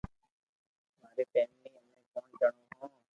[0.99, 2.89] ماري فيملي امي پونچ جڻو ھون